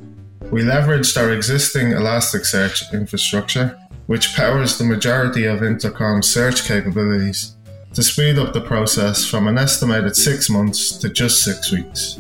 We 0.51 0.63
leveraged 0.63 1.17
our 1.17 1.33
existing 1.33 1.89
Elasticsearch 1.89 2.93
infrastructure, 2.93 3.79
which 4.07 4.35
powers 4.35 4.79
the 4.79 4.85
majority 4.85 5.45
of 5.45 5.63
Intercom's 5.63 6.29
search 6.29 6.65
capabilities, 6.65 7.57
to 7.95 8.03
speed 8.03 8.39
up 8.39 8.53
the 8.53 8.61
process 8.61 9.25
from 9.25 9.49
an 9.49 9.59
estimated 9.59 10.17
six 10.17 10.49
months 10.49 10.97
to 10.99 11.09
just 11.09 11.45
six 11.45 11.71
weeks. 11.71 12.19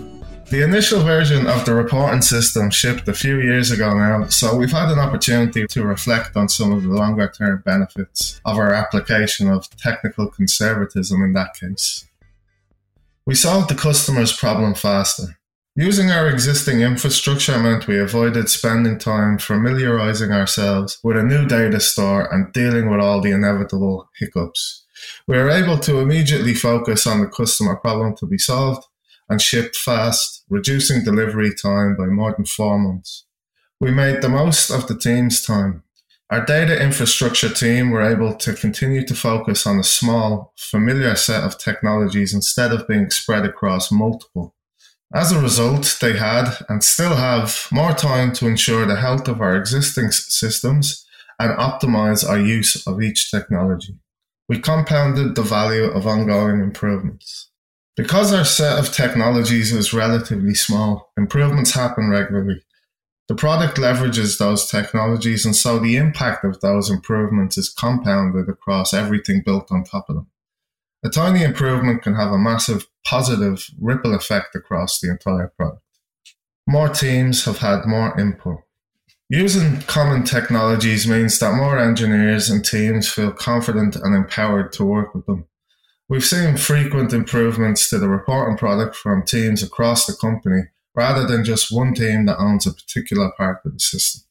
The 0.51 0.65
initial 0.65 1.05
version 1.05 1.47
of 1.47 1.65
the 1.65 1.75
reporting 1.75 2.23
system 2.23 2.71
shipped 2.71 3.07
a 3.07 3.15
few 3.15 3.39
years 3.41 3.71
ago 3.71 3.97
now, 3.97 4.27
so 4.27 4.57
we've 4.57 4.73
had 4.73 4.89
an 4.91 4.99
opportunity 4.99 5.65
to 5.69 5.85
reflect 5.85 6.37
on 6.37 6.49
some 6.49 6.73
of 6.73 6.83
the 6.83 6.89
longer 6.89 7.29
term 7.29 7.63
benefits 7.65 8.41
of 8.45 8.59
our 8.59 8.75
application 8.75 9.49
of 9.49 9.71
technical 9.77 10.27
conservatism 10.27 11.23
in 11.23 11.35
that 11.35 11.55
case. 11.55 12.05
We 13.25 13.37
solved 13.37 13.71
the 13.71 13.77
customer's 13.77 14.37
problem 14.37 14.75
faster. 14.75 15.39
Using 15.77 16.11
our 16.11 16.29
existing 16.29 16.81
infrastructure 16.81 17.57
meant 17.57 17.87
we 17.87 18.01
avoided 18.01 18.49
spending 18.49 18.99
time 18.99 19.39
familiarizing 19.39 20.33
ourselves 20.33 20.99
with 21.05 21.17
a 21.17 21.23
new 21.23 21.47
data 21.47 21.79
store 21.79 22.27
and 22.35 22.53
dealing 22.53 22.91
with 22.91 22.99
all 22.99 23.21
the 23.21 23.31
inevitable 23.31 24.11
hiccups. 24.19 24.85
We 25.29 25.37
were 25.37 25.49
able 25.49 25.79
to 25.79 26.01
immediately 26.01 26.55
focus 26.55 27.07
on 27.07 27.21
the 27.21 27.29
customer 27.29 27.77
problem 27.77 28.17
to 28.17 28.27
be 28.27 28.37
solved 28.37 28.85
and 29.31 29.41
shipped 29.41 29.77
fast, 29.77 30.45
reducing 30.51 31.05
delivery 31.05 31.55
time 31.55 31.97
by 31.97 32.07
more 32.07 32.35
than 32.37 32.45
four 32.45 32.79
months. 32.79 33.25
We 33.81 33.93
made 33.93 34.21
the 34.21 34.29
most 34.29 34.71
of 34.71 34.89
the 34.89 34.99
team's 34.99 35.41
time. 35.41 35.85
Our 36.29 36.45
data 36.45 36.81
infrastructure 36.81 37.49
team 37.49 37.91
were 37.91 38.03
able 38.03 38.35
to 38.35 38.55
continue 38.55 39.07
to 39.07 39.15
focus 39.15 39.67
on 39.67 39.79
a 39.79 39.85
small, 39.85 40.53
familiar 40.57 41.17
set 41.17 41.43
of 41.43 41.59
technologies 41.59 42.35
instead 42.35 42.73
of 42.73 42.87
being 42.87 43.11
spread 43.11 43.45
across 43.45 43.91
multiple. 43.91 44.55
As 45.13 45.33
a 45.33 45.41
result, 45.41 45.99
they 46.01 46.17
had 46.17 46.53
and 46.69 46.85
still 46.85 47.17
have 47.17 47.67
more 47.73 47.95
time 47.95 48.33
to 48.35 48.47
ensure 48.47 48.87
the 48.87 48.97
health 48.97 49.27
of 49.27 49.41
our 49.41 49.57
existing 49.57 50.13
systems 50.13 51.05
and 51.41 51.57
optimize 51.59 52.29
our 52.29 52.39
use 52.39 52.87
of 52.87 53.03
each 53.03 53.31
technology. 53.31 53.97
We 54.49 54.61
compounded 54.61 55.35
the 55.35 55.43
value 55.43 55.85
of 55.85 56.07
ongoing 56.07 56.61
improvements. 56.61 57.50
Because 57.97 58.33
our 58.33 58.45
set 58.45 58.79
of 58.79 58.93
technologies 58.93 59.73
is 59.73 59.93
relatively 59.93 60.55
small, 60.55 61.13
improvements 61.17 61.73
happen 61.73 62.09
regularly. 62.09 62.63
The 63.29 63.35
product 63.35 63.77
leverages 63.77 64.39
those 64.39 64.69
technologies, 64.69 65.45
and 65.45 65.55
so 65.55 65.79
the 65.79 65.97
impact 65.97 66.45
of 66.45 66.61
those 66.61 66.91
improvements 66.91 67.57
is 67.57 67.69
compounded 67.69 68.49
across 68.49 68.93
everything 68.93 69.43
built 69.45 69.71
on 69.71 69.85
top 69.85 70.09
of 70.09 70.17
them. 70.17 70.27
A 71.05 71.09
tiny 71.09 71.43
improvement 71.43 72.03
can 72.03 72.15
have 72.15 72.33
a 72.33 72.39
massive 72.39 72.89
positive 73.05 73.67
ripple 73.81 74.15
effect 74.15 74.55
across 74.55 75.01
the 75.01 75.11
entire 75.11 75.49
product. 75.57 75.83
More 76.67 76.89
teams 76.89 77.45
have 77.45 77.59
had 77.59 77.87
more 77.87 78.19
input. 78.19 78.59
Using 79.29 79.83
common 79.83 80.25
technologies 80.25 81.07
means 81.07 81.39
that 81.39 81.55
more 81.55 81.79
engineers 81.79 82.51
and 82.51 82.65
teams 82.65 83.09
feel 83.09 83.31
confident 83.31 83.95
and 83.95 84.15
empowered 84.15 84.73
to 84.73 84.85
work 84.85 85.15
with 85.15 85.27
them. 85.27 85.47
We've 86.11 86.25
seen 86.25 86.57
frequent 86.57 87.13
improvements 87.13 87.89
to 87.89 87.99
the 87.99 88.09
reporting 88.09 88.59
product 88.59 88.97
from 88.97 89.23
teams 89.23 89.63
across 89.63 90.07
the 90.07 90.13
company 90.13 90.63
rather 90.93 91.25
than 91.25 91.45
just 91.45 91.71
one 91.71 91.95
team 91.95 92.27
that 92.27 92.41
owns 92.41 92.67
a 92.67 92.73
particular 92.73 93.31
part 93.37 93.61
of 93.65 93.75
the 93.75 93.79
system. 93.79 94.23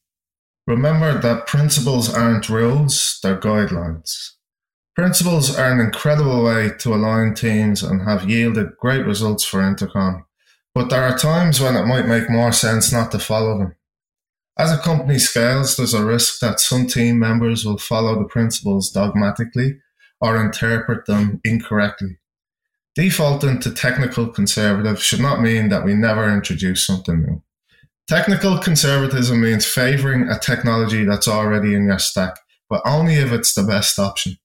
Remember 0.66 1.18
that 1.18 1.46
principles 1.46 2.12
aren't 2.12 2.50
rules, 2.50 3.18
they're 3.22 3.40
guidelines. 3.40 4.32
Principles 4.94 5.56
are 5.56 5.72
an 5.72 5.80
incredible 5.80 6.44
way 6.44 6.70
to 6.80 6.94
align 6.94 7.32
teams 7.32 7.82
and 7.82 8.02
have 8.02 8.28
yielded 8.28 8.76
great 8.78 9.06
results 9.06 9.46
for 9.46 9.62
Intercom, 9.62 10.26
but 10.74 10.90
there 10.90 11.04
are 11.04 11.16
times 11.16 11.62
when 11.62 11.76
it 11.76 11.86
might 11.86 12.06
make 12.06 12.28
more 12.28 12.52
sense 12.52 12.92
not 12.92 13.10
to 13.12 13.18
follow 13.18 13.56
them. 13.56 13.74
As 14.58 14.70
a 14.70 14.76
company 14.76 15.18
scales, 15.18 15.78
there's 15.78 15.94
a 15.94 16.04
risk 16.04 16.40
that 16.40 16.60
some 16.60 16.86
team 16.86 17.18
members 17.18 17.64
will 17.64 17.78
follow 17.78 18.18
the 18.18 18.28
principles 18.28 18.90
dogmatically 18.90 19.78
or 20.20 20.42
interpret 20.42 21.06
them 21.06 21.40
incorrectly. 21.44 22.18
Defaulting 22.94 23.60
to 23.60 23.70
technical 23.70 24.28
conservative 24.28 25.02
should 25.02 25.20
not 25.20 25.40
mean 25.40 25.68
that 25.68 25.84
we 25.84 25.94
never 25.94 26.28
introduce 26.28 26.84
something 26.84 27.22
new. 27.22 27.42
Technical 28.08 28.58
conservatism 28.58 29.40
means 29.40 29.64
favoring 29.64 30.28
a 30.28 30.38
technology 30.38 31.04
that's 31.04 31.28
already 31.28 31.74
in 31.74 31.84
your 31.84 32.00
stack, 32.00 32.40
but 32.68 32.82
only 32.84 33.14
if 33.14 33.32
it's 33.32 33.54
the 33.54 33.62
best 33.62 33.98
option. 33.98 34.36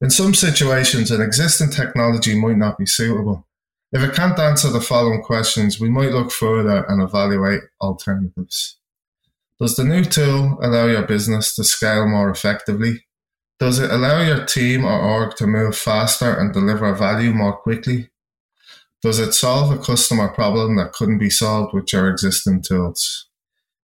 In 0.00 0.10
some 0.10 0.32
situations, 0.32 1.10
an 1.10 1.20
existing 1.20 1.70
technology 1.70 2.40
might 2.40 2.56
not 2.56 2.78
be 2.78 2.86
suitable. 2.86 3.46
If 3.92 4.02
it 4.02 4.14
can't 4.14 4.38
answer 4.38 4.70
the 4.70 4.80
following 4.80 5.22
questions, 5.22 5.80
we 5.80 5.90
might 5.90 6.12
look 6.12 6.30
further 6.30 6.84
and 6.88 7.02
evaluate 7.02 7.62
alternatives. 7.80 8.78
Does 9.60 9.74
the 9.74 9.84
new 9.84 10.04
tool 10.04 10.58
allow 10.62 10.86
your 10.86 11.02
business 11.02 11.54
to 11.56 11.64
scale 11.64 12.08
more 12.08 12.30
effectively? 12.30 13.04
Does 13.60 13.78
it 13.78 13.90
allow 13.90 14.22
your 14.22 14.46
team 14.46 14.86
or 14.86 14.98
org 14.98 15.36
to 15.36 15.46
move 15.46 15.76
faster 15.76 16.32
and 16.32 16.50
deliver 16.50 16.94
value 16.94 17.30
more 17.34 17.58
quickly? 17.58 18.08
Does 19.02 19.18
it 19.18 19.34
solve 19.34 19.70
a 19.70 19.78
customer 19.78 20.28
problem 20.28 20.76
that 20.76 20.94
couldn't 20.94 21.18
be 21.18 21.28
solved 21.28 21.74
with 21.74 21.92
your 21.92 22.08
existing 22.08 22.62
tools? 22.62 23.28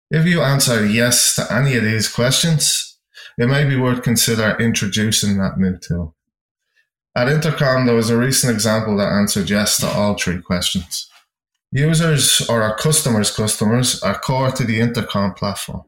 If 0.09 0.25
you 0.25 0.41
answer 0.41 0.85
yes 0.85 1.35
to 1.35 1.53
any 1.53 1.75
of 1.75 1.83
these 1.83 2.07
questions, 2.07 2.97
it 3.37 3.47
may 3.47 3.65
be 3.65 3.75
worth 3.75 4.01
consider 4.01 4.55
introducing 4.61 5.37
that 5.39 5.57
new 5.57 5.77
tool. 5.77 6.15
At 7.13 7.27
Intercom, 7.27 7.85
there 7.85 7.95
was 7.95 8.09
a 8.09 8.17
recent 8.17 8.53
example 8.53 8.95
that 8.97 9.11
answered 9.11 9.49
yes 9.49 9.77
to 9.81 9.87
all 9.87 10.15
three 10.17 10.41
questions. 10.41 11.09
Users 11.73 12.47
or 12.49 12.61
our 12.61 12.77
customers' 12.77 13.35
customers 13.35 14.01
are 14.01 14.19
core 14.19 14.51
to 14.51 14.63
the 14.63 14.79
Intercom 14.79 15.33
platform 15.33 15.83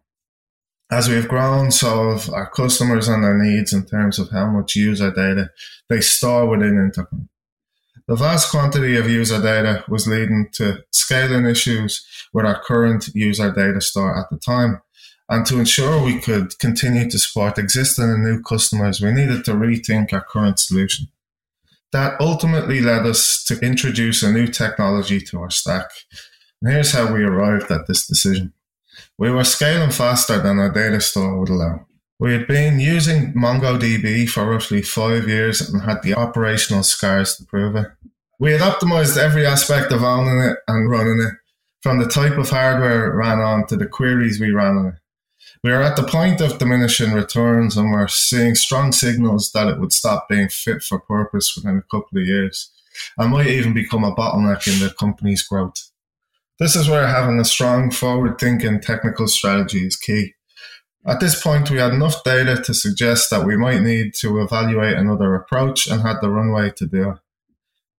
as 0.89 1.09
we've 1.09 1.27
grown, 1.27 1.71
so 1.71 2.11
have 2.11 2.29
our 2.29 2.49
customers 2.49 3.07
and 3.07 3.23
their 3.23 3.37
needs 3.37 3.73
in 3.73 3.85
terms 3.85 4.19
of 4.19 4.29
how 4.31 4.49
much 4.49 4.75
user 4.75 5.11
data 5.11 5.49
they 5.89 6.01
store 6.01 6.47
within 6.47 6.77
Intercom. 6.77 7.29
The 8.07 8.15
vast 8.15 8.51
quantity 8.51 8.95
of 8.95 9.09
user 9.09 9.41
data 9.41 9.83
was 9.89 10.07
leading 10.07 10.47
to 10.53 10.85
scaling 10.91 11.45
issues 11.45 12.05
with 12.33 12.45
our 12.45 12.61
current 12.63 13.09
user 13.13 13.51
data 13.51 13.81
store 13.81 14.17
at 14.17 14.29
the 14.29 14.37
time. 14.37 14.81
And 15.27 15.45
to 15.47 15.59
ensure 15.59 16.01
we 16.01 16.21
could 16.21 16.57
continue 16.57 17.09
to 17.09 17.19
support 17.19 17.57
existing 17.57 18.05
and 18.05 18.23
new 18.23 18.41
customers, 18.41 19.01
we 19.01 19.11
needed 19.11 19.43
to 19.43 19.51
rethink 19.51 20.13
our 20.13 20.21
current 20.21 20.57
solution. 20.57 21.07
That 21.91 22.19
ultimately 22.21 22.79
led 22.79 23.05
us 23.05 23.43
to 23.47 23.59
introduce 23.59 24.23
a 24.23 24.31
new 24.31 24.47
technology 24.47 25.19
to 25.19 25.41
our 25.41 25.49
stack. 25.49 25.89
And 26.61 26.71
here's 26.71 26.93
how 26.93 27.13
we 27.13 27.23
arrived 27.23 27.69
at 27.71 27.87
this 27.87 28.07
decision. 28.07 28.53
We 29.17 29.31
were 29.31 29.43
scaling 29.43 29.91
faster 29.91 30.39
than 30.39 30.59
our 30.59 30.71
data 30.71 31.01
store 31.01 31.39
would 31.39 31.49
allow. 31.49 31.85
We 32.19 32.33
had 32.33 32.47
been 32.47 32.79
using 32.79 33.33
MongoDB 33.33 34.27
for 34.27 34.49
roughly 34.49 34.81
five 34.81 35.27
years 35.27 35.61
and 35.61 35.83
had 35.83 36.01
the 36.01 36.15
operational 36.15 36.83
scars 36.83 37.35
to 37.35 37.45
prove 37.45 37.75
it. 37.75 37.87
We 38.39 38.51
had 38.51 38.61
optimized 38.61 39.17
every 39.17 39.45
aspect 39.45 39.91
of 39.91 40.03
owning 40.03 40.39
it 40.41 40.57
and 40.67 40.89
running 40.89 41.21
it, 41.21 41.33
from 41.81 41.99
the 41.99 42.07
type 42.07 42.37
of 42.37 42.49
hardware 42.49 43.11
it 43.11 43.15
ran 43.15 43.39
on 43.39 43.67
to 43.67 43.75
the 43.75 43.87
queries 43.87 44.39
we 44.39 44.51
ran 44.51 44.77
on 44.77 44.87
it. 44.87 44.93
We 45.63 45.71
are 45.71 45.81
at 45.81 45.95
the 45.95 46.03
point 46.03 46.41
of 46.41 46.59
diminishing 46.59 47.13
returns 47.13 47.77
and 47.77 47.91
we're 47.91 48.07
seeing 48.07 48.55
strong 48.55 48.91
signals 48.91 49.51
that 49.51 49.67
it 49.67 49.79
would 49.79 49.93
stop 49.93 50.29
being 50.29 50.49
fit 50.49 50.83
for 50.83 50.99
purpose 50.99 51.55
within 51.55 51.77
a 51.77 51.81
couple 51.81 52.19
of 52.19 52.27
years 52.27 52.71
and 53.17 53.31
might 53.31 53.47
even 53.47 53.73
become 53.73 54.03
a 54.03 54.13
bottleneck 54.15 54.67
in 54.67 54.79
the 54.79 54.93
company's 54.93 55.43
growth. 55.43 55.86
This 56.59 56.75
is 56.75 56.89
where 56.89 57.07
having 57.07 57.39
a 57.39 57.45
strong 57.45 57.91
forward 57.91 58.39
thinking 58.39 58.81
technical 58.81 59.27
strategy 59.27 59.85
is 59.85 59.95
key. 59.95 60.33
At 61.05 61.19
this 61.19 61.41
point, 61.41 61.69
we 61.69 61.77
had 61.77 61.93
enough 61.93 62.23
data 62.23 62.61
to 62.63 62.73
suggest 62.73 63.29
that 63.29 63.45
we 63.45 63.55
might 63.55 63.81
need 63.81 64.13
to 64.15 64.41
evaluate 64.41 64.97
another 64.97 65.35
approach 65.35 65.87
and 65.87 66.01
had 66.01 66.19
the 66.19 66.29
runway 66.29 66.71
to 66.71 66.85
do 66.85 67.11
it. 67.11 67.17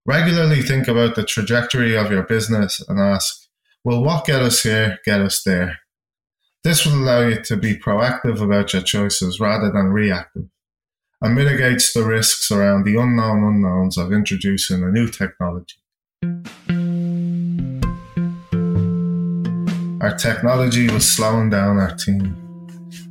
Regularly 0.04 0.60
think 0.62 0.88
about 0.88 1.14
the 1.14 1.24
trajectory 1.24 1.96
of 1.96 2.10
your 2.10 2.24
business 2.24 2.82
and 2.88 2.98
ask, 2.98 3.46
will 3.84 4.02
what 4.02 4.26
get 4.26 4.42
us 4.42 4.62
here 4.62 4.98
get 5.04 5.20
us 5.20 5.42
there? 5.42 5.78
This 6.64 6.84
will 6.84 6.94
allow 6.94 7.20
you 7.20 7.40
to 7.42 7.56
be 7.56 7.78
proactive 7.78 8.40
about 8.42 8.72
your 8.72 8.82
choices 8.82 9.38
rather 9.38 9.70
than 9.70 9.92
reactive 9.92 10.48
and 11.20 11.34
mitigates 11.34 11.92
the 11.92 12.04
risks 12.04 12.50
around 12.50 12.84
the 12.84 12.96
unknown 12.96 13.44
unknowns 13.44 13.96
of 13.96 14.12
introducing 14.12 14.82
a 14.82 14.90
new 14.90 15.08
technology. 15.08 15.76
Our 20.00 20.14
technology 20.16 20.88
was 20.88 21.10
slowing 21.10 21.50
down 21.50 21.78
our 21.78 21.90
team. 21.90 22.36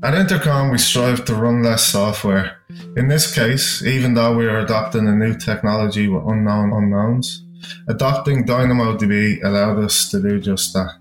At 0.01 0.13
Intercom, 0.13 0.71
we 0.71 0.77
strive 0.77 1.25
to 1.25 1.35
run 1.35 1.61
less 1.61 1.85
software. 1.85 2.59
In 2.95 3.09
this 3.09 3.33
case, 3.33 3.83
even 3.83 4.13
though 4.13 4.37
we 4.37 4.45
are 4.45 4.59
adopting 4.59 5.05
a 5.05 5.13
new 5.13 5.35
technology 5.37 6.07
with 6.07 6.23
unknown 6.25 6.71
unknowns, 6.71 7.43
adopting 7.89 8.45
DynamoDB 8.45 9.43
allowed 9.43 9.79
us 9.79 10.09
to 10.11 10.21
do 10.21 10.39
just 10.39 10.73
that. 10.75 10.91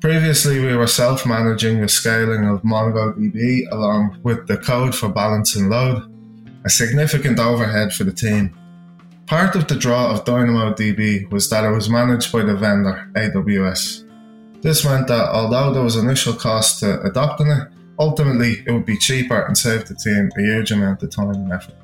Previously, 0.00 0.60
we 0.60 0.76
were 0.76 0.86
self 0.86 1.24
managing 1.24 1.80
the 1.80 1.88
scaling 1.88 2.46
of 2.46 2.60
MongoDB 2.60 3.62
along 3.72 4.18
with 4.22 4.46
the 4.48 4.58
code 4.58 4.94
for 4.94 5.08
balancing 5.08 5.70
load, 5.70 6.02
a 6.66 6.68
significant 6.68 7.38
overhead 7.38 7.94
for 7.94 8.04
the 8.04 8.12
team. 8.12 8.54
Part 9.26 9.56
of 9.56 9.66
the 9.66 9.76
draw 9.76 10.10
of 10.10 10.26
DynamoDB 10.26 11.30
was 11.30 11.48
that 11.48 11.64
it 11.64 11.70
was 11.70 11.88
managed 11.88 12.30
by 12.30 12.42
the 12.42 12.54
vendor, 12.54 13.08
AWS. 13.14 14.03
This 14.64 14.82
meant 14.82 15.08
that 15.08 15.28
although 15.28 15.74
there 15.74 15.82
was 15.82 15.96
initial 15.96 16.32
cost 16.32 16.80
to 16.80 17.02
adopting 17.02 17.48
it, 17.48 17.68
ultimately 17.98 18.64
it 18.66 18.72
would 18.72 18.86
be 18.86 18.96
cheaper 18.96 19.42
and 19.42 19.56
save 19.56 19.84
the 19.84 19.94
team 19.94 20.30
a 20.38 20.40
huge 20.40 20.72
amount 20.72 21.02
of 21.02 21.10
time 21.10 21.28
and 21.28 21.52
effort. 21.52 21.74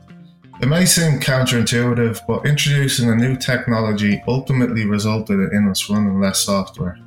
It 0.62 0.66
may 0.66 0.86
seem 0.86 1.20
counterintuitive, 1.20 2.26
but 2.26 2.46
introducing 2.46 3.10
a 3.10 3.14
new 3.14 3.36
technology 3.36 4.22
ultimately 4.26 4.86
resulted 4.86 5.52
in 5.52 5.68
us 5.68 5.90
running 5.90 6.20
less 6.20 6.40
software. 6.40 6.98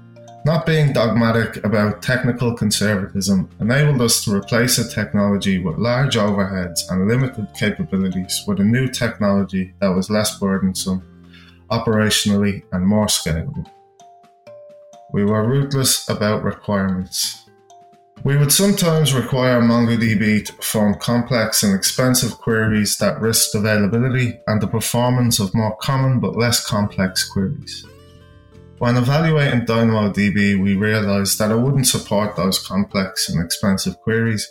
Not 0.46 0.68
being 0.68 0.94
dogmatic 0.94 1.66
about 1.66 2.04
technical 2.04 2.54
conservatism 2.54 3.50
enabled 3.60 4.00
us 4.00 4.24
to 4.26 4.36
replace 4.36 4.78
a 4.78 4.88
technology 4.88 5.58
with 5.58 5.80
large 5.80 6.18
overheads 6.18 6.82
and 6.92 7.08
limited 7.08 7.48
capabilities 7.58 8.44
with 8.46 8.60
a 8.60 8.64
new 8.64 8.88
technology 8.88 9.74
that 9.80 9.88
was 9.88 10.12
less 10.12 10.38
burdensome, 10.38 11.02
operationally, 11.72 12.62
and 12.74 12.86
more 12.86 13.08
scalable. 13.08 13.68
We 15.14 15.24
were 15.24 15.48
ruthless 15.48 16.10
about 16.10 16.44
requirements. 16.44 17.46
We 18.24 18.36
would 18.36 18.52
sometimes 18.52 19.14
require 19.14 19.62
MongoDB 19.62 20.44
to 20.44 20.54
perform 20.54 20.96
complex 20.96 21.62
and 21.62 21.76
expensive 21.76 22.40
queries 22.40 22.98
that 22.98 23.22
risked 23.22 23.54
availability 23.54 24.40
and 24.48 24.60
the 24.60 24.68
performance 24.68 25.40
of 25.40 25.54
more 25.54 25.76
common 25.78 26.20
but 26.20 26.36
less 26.36 26.66
complex 26.66 27.30
queries. 27.30 27.86
When 28.80 28.98
evaluating 28.98 29.68
DynamoDB, 29.68 30.60
we 30.60 30.76
realized 30.76 31.38
that 31.38 31.52
it 31.52 31.60
wouldn't 31.60 31.86
support 31.86 32.36
those 32.36 32.66
complex 32.66 33.30
and 33.30 33.40
expensive 33.40 34.00
queries, 34.00 34.50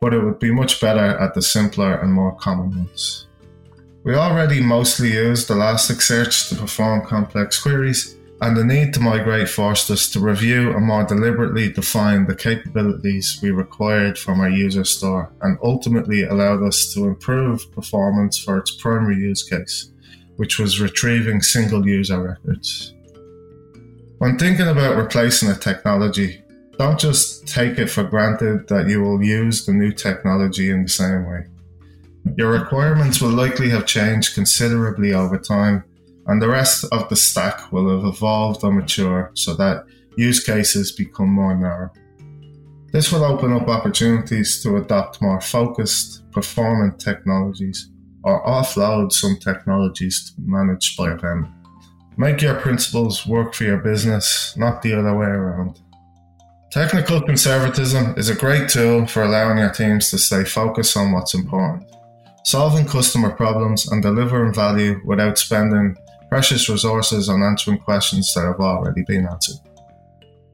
but 0.00 0.12
it 0.12 0.24
would 0.24 0.40
be 0.40 0.50
much 0.50 0.80
better 0.80 1.16
at 1.20 1.34
the 1.34 1.42
simpler 1.42 1.94
and 1.94 2.12
more 2.12 2.34
common 2.34 2.70
ones. 2.70 3.28
We 4.02 4.16
already 4.16 4.60
mostly 4.60 5.12
used 5.12 5.50
Elasticsearch 5.50 6.48
to 6.48 6.56
perform 6.56 7.06
complex 7.06 7.60
queries, 7.62 8.16
and 8.42 8.56
the 8.56 8.64
need 8.64 8.94
to 8.94 9.00
migrate 9.00 9.48
forced 9.48 9.90
us 9.90 10.08
to 10.10 10.20
review 10.20 10.70
and 10.74 10.86
more 10.86 11.04
deliberately 11.04 11.70
define 11.70 12.26
the 12.26 12.34
capabilities 12.34 13.38
we 13.42 13.50
required 13.50 14.18
from 14.18 14.40
our 14.40 14.48
user 14.48 14.84
store 14.84 15.30
and 15.42 15.58
ultimately 15.62 16.24
allowed 16.24 16.62
us 16.62 16.92
to 16.94 17.06
improve 17.06 17.70
performance 17.72 18.38
for 18.38 18.56
its 18.56 18.70
primary 18.70 19.16
use 19.16 19.42
case, 19.42 19.90
which 20.36 20.58
was 20.58 20.80
retrieving 20.80 21.42
single 21.42 21.86
user 21.86 22.22
records. 22.22 22.94
When 24.18 24.38
thinking 24.38 24.68
about 24.68 24.96
replacing 24.96 25.50
a 25.50 25.54
technology, 25.54 26.42
don't 26.78 26.98
just 26.98 27.46
take 27.46 27.78
it 27.78 27.88
for 27.88 28.04
granted 28.04 28.68
that 28.68 28.88
you 28.88 29.02
will 29.02 29.22
use 29.22 29.66
the 29.66 29.72
new 29.74 29.92
technology 29.92 30.70
in 30.70 30.84
the 30.84 30.88
same 30.88 31.26
way. 31.26 31.46
Your 32.36 32.52
requirements 32.52 33.20
will 33.20 33.30
likely 33.30 33.68
have 33.70 33.86
changed 33.86 34.34
considerably 34.34 35.12
over 35.12 35.38
time 35.38 35.84
and 36.30 36.40
the 36.40 36.48
rest 36.48 36.84
of 36.92 37.08
the 37.08 37.16
stack 37.16 37.72
will 37.72 37.90
have 37.90 38.06
evolved 38.06 38.62
or 38.62 38.70
matured 38.70 39.36
so 39.36 39.52
that 39.54 39.84
use 40.16 40.44
cases 40.44 40.92
become 40.92 41.28
more 41.28 41.56
narrow. 41.56 41.90
This 42.92 43.10
will 43.10 43.24
open 43.24 43.52
up 43.52 43.66
opportunities 43.66 44.62
to 44.62 44.76
adopt 44.76 45.20
more 45.20 45.40
focused, 45.40 46.30
performant 46.30 47.00
technologies 47.00 47.90
or 48.22 48.46
offload 48.46 49.10
some 49.10 49.38
technologies 49.38 50.32
managed 50.38 50.96
by 50.96 51.10
a 51.10 51.16
vendor. 51.16 51.50
Make 52.16 52.42
your 52.42 52.54
principles 52.54 53.26
work 53.26 53.52
for 53.52 53.64
your 53.64 53.78
business, 53.78 54.54
not 54.56 54.82
the 54.82 54.92
other 54.92 55.16
way 55.16 55.26
around. 55.26 55.80
Technical 56.70 57.20
conservatism 57.20 58.14
is 58.16 58.28
a 58.28 58.36
great 58.36 58.68
tool 58.68 59.04
for 59.04 59.24
allowing 59.24 59.58
your 59.58 59.70
teams 59.70 60.10
to 60.10 60.18
stay 60.18 60.44
focused 60.44 60.96
on 60.96 61.10
what's 61.10 61.34
important, 61.34 61.90
solving 62.44 62.86
customer 62.86 63.30
problems 63.30 63.90
and 63.90 64.00
delivering 64.00 64.54
value 64.54 65.00
without 65.04 65.36
spending 65.36 65.96
precious 66.30 66.68
resources 66.68 67.28
on 67.28 67.42
answering 67.42 67.78
questions 67.78 68.32
that 68.34 68.46
have 68.46 68.60
already 68.60 69.02
been 69.06 69.26
answered. 69.26 69.56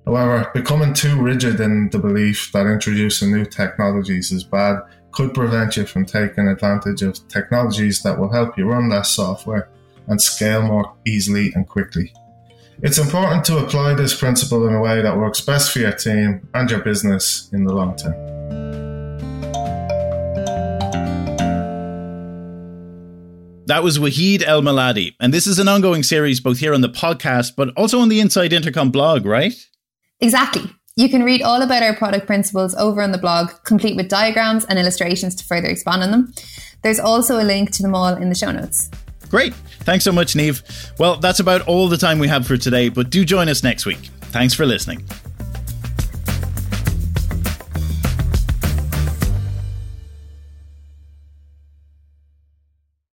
However, 0.07 0.51
becoming 0.55 0.95
too 0.95 1.21
rigid 1.21 1.61
in 1.61 1.91
the 1.91 1.99
belief 1.99 2.51
that 2.53 2.67
introducing 2.67 3.33
new 3.33 3.45
technologies 3.45 4.33
is 4.33 4.45
bad 4.45 4.79
could 5.13 5.35
prevent 5.35 5.77
you 5.77 5.85
from 5.85 6.07
taking 6.07 6.49
advantage 6.49 7.03
of 7.03 7.27
technologies 7.29 8.03
that 8.03 8.19
will 8.19 8.33
help 8.33 8.57
you 8.57 8.67
run 8.67 8.89
less 8.89 9.11
software 9.11 9.69
and 10.09 10.21
scale 10.21 10.63
more 10.63 10.95
easily 11.07 11.53
and 11.55 11.69
quickly. 11.69 12.13
It's 12.83 12.99
important 12.99 13.45
to 13.47 13.59
apply 13.59 13.95
this 13.95 14.15
principle 14.15 14.69
in 14.69 14.75
a 14.75 14.81
way 14.81 15.03
that 15.03 15.17
works 15.17 15.41
best 15.41 15.73
for 15.73 15.81
your 15.81 15.93
team 15.93 16.47
and 16.55 16.71
your 16.71 16.81
business 16.81 17.51
in 17.53 17.65
the 17.65 17.75
long 17.75 17.97
term. 17.97 18.66
That 23.67 23.83
was 23.83 23.99
Wahid 23.99 24.45
El 24.47 24.63
Maladi. 24.63 25.17
And 25.19 25.35
this 25.35 25.47
is 25.47 25.59
an 25.59 25.67
ongoing 25.67 26.05
series 26.05 26.39
both 26.39 26.59
here 26.59 26.73
on 26.73 26.83
the 26.83 26.89
podcast, 26.89 27.57
but 27.57 27.71
also 27.77 27.99
on 27.99 28.09
the 28.09 28.21
Inside 28.21 28.53
Intercom 28.53 28.91
blog, 28.91 29.27
right? 29.27 29.55
Exactly. 30.21 30.71
You 30.95 31.09
can 31.09 31.25
read 31.25 31.43
all 31.43 31.61
about 31.61 31.83
our 31.83 31.95
product 31.95 32.27
principles 32.27 32.77
over 32.77 33.03
on 33.03 33.11
the 33.11 33.19
blog, 33.19 33.51
complete 33.65 33.97
with 33.97 34.09
diagrams 34.09 34.65
and 34.67 34.79
illustrations 34.79 35.35
to 35.35 35.45
further 35.45 35.67
expand 35.67 36.05
on 36.05 36.13
them. 36.13 36.33
There's 36.83 37.01
also 37.01 37.41
a 37.41 37.45
link 37.45 37.73
to 37.73 37.83
them 37.83 37.95
all 37.95 38.15
in 38.15 38.29
the 38.29 38.37
show 38.37 38.53
notes. 38.53 38.89
Great. 39.29 39.53
Thanks 39.81 40.05
so 40.05 40.13
much, 40.13 40.37
Neve. 40.37 40.63
Well, 40.99 41.17
that's 41.17 41.41
about 41.41 41.63
all 41.63 41.89
the 41.89 41.97
time 41.97 42.21
we 42.21 42.29
have 42.29 42.47
for 42.47 42.57
today, 42.57 42.89
but 42.89 43.11
do 43.11 43.25
join 43.25 43.49
us 43.49 43.65
next 43.65 43.85
week. 43.85 44.11
Thanks 44.31 44.55
for 44.55 44.65
listening. 44.65 45.05